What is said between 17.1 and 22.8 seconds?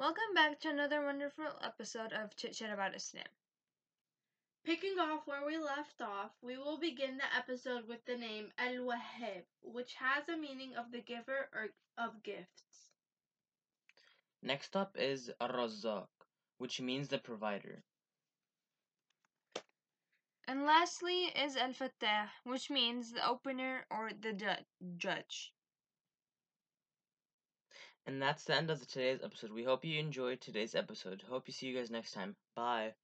provider. And lastly is Al Fattah, which